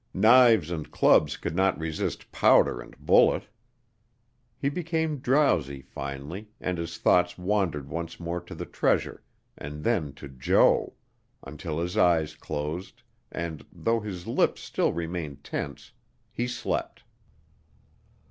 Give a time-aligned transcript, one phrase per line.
[0.15, 3.43] Knives and clubs could not resist powder and bullet.
[4.57, 9.21] He became drowsy finally and his thoughts wandered once more to the treasure
[9.55, 10.95] and then to Jo
[11.43, 15.91] until his eyes closed and, though his lips still remained tense,
[16.31, 17.03] he slept.